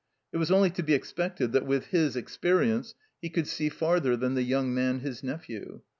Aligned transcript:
It 0.33 0.37
was 0.37 0.49
only 0.49 0.71
to 0.71 0.81
be 0.81 0.95
expected 0.95 1.51
that 1.51 1.67
with 1.67 1.91
his 1.93 2.15
experience 2.15 2.95
he 3.21 3.29
could 3.29 3.45
see 3.45 3.69
farther 3.69 4.17
than 4.17 4.33
the 4.33 4.41
young 4.41 4.73
man, 4.73 5.01
his 5.01 5.21
nephew. 5.21 5.81